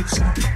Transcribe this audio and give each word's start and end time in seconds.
It's 0.00 0.47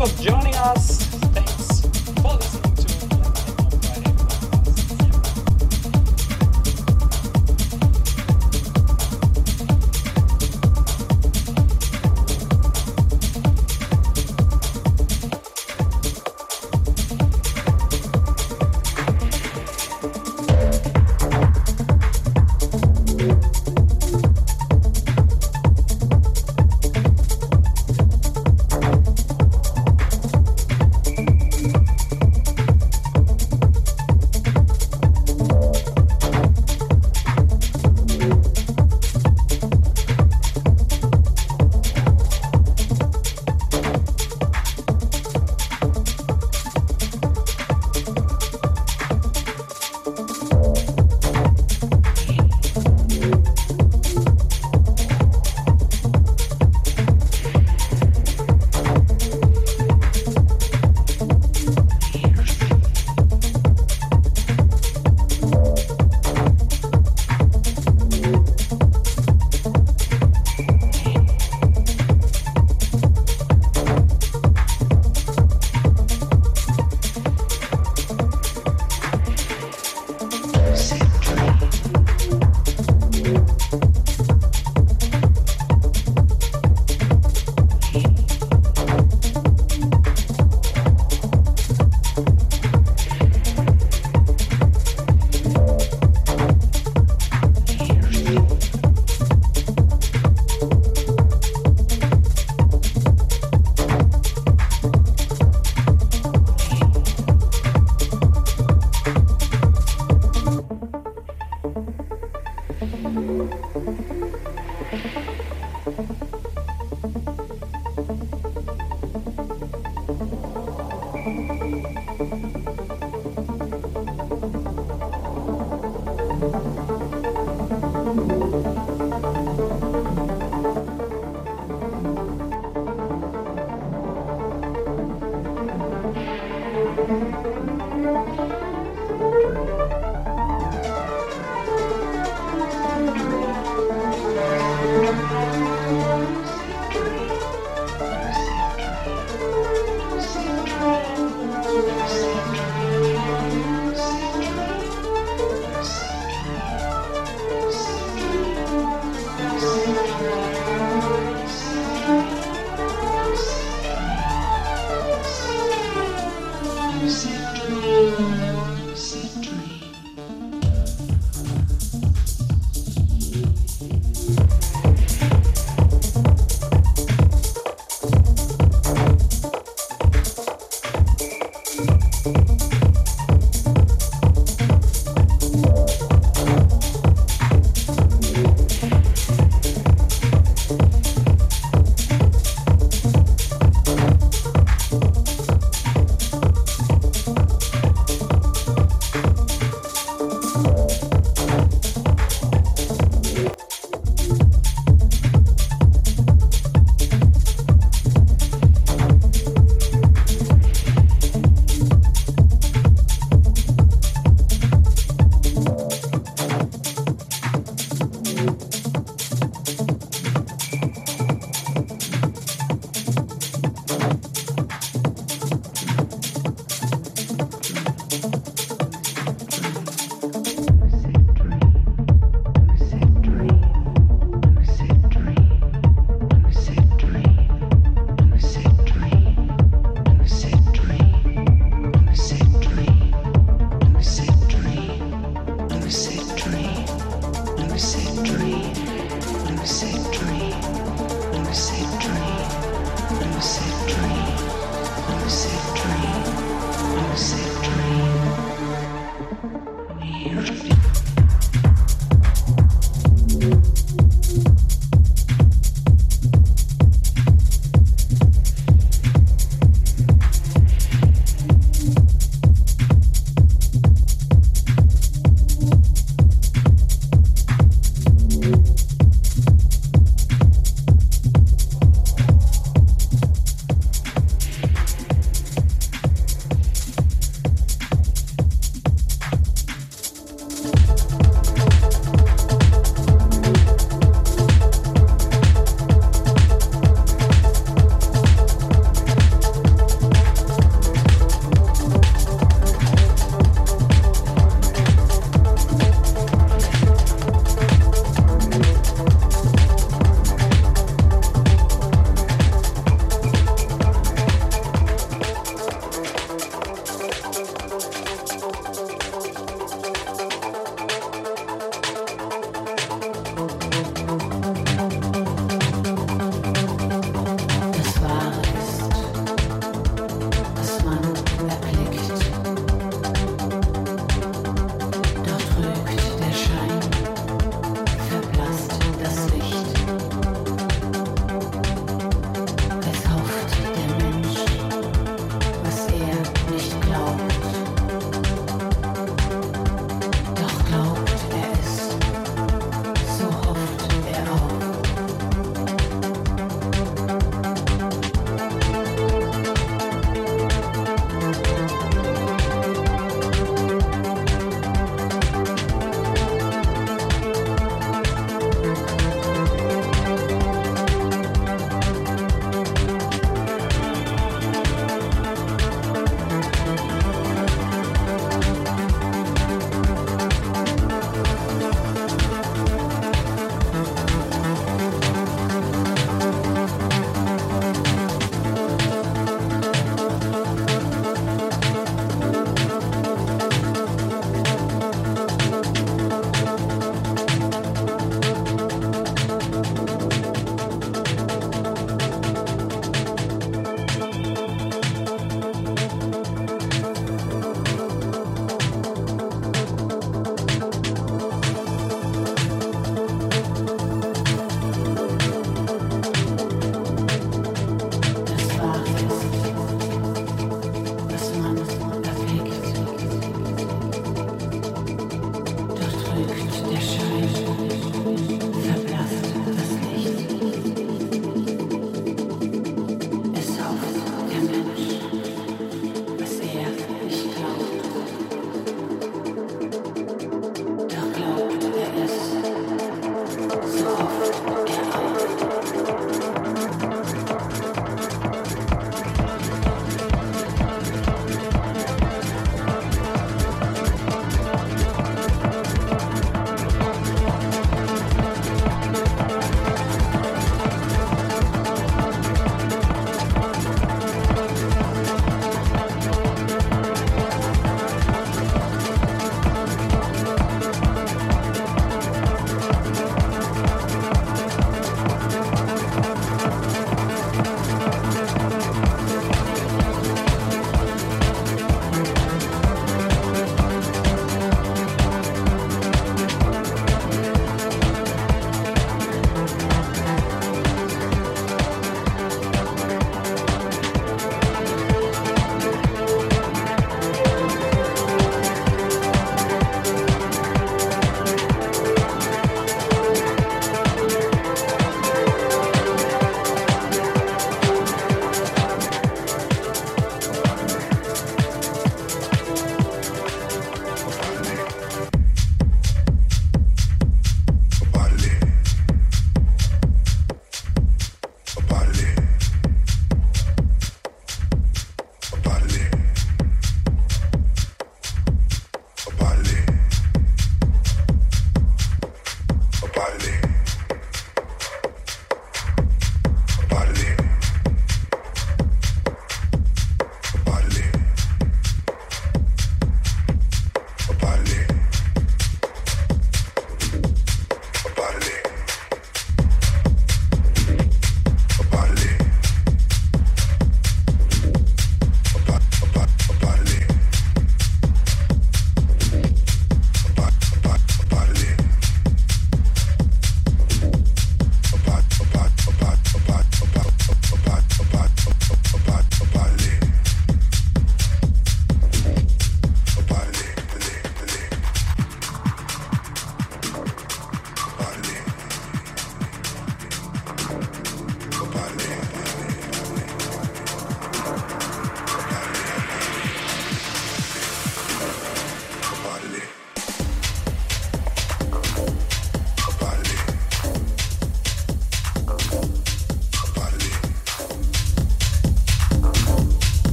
for 0.00 0.22
joining 0.22 0.54
us. 0.54 1.09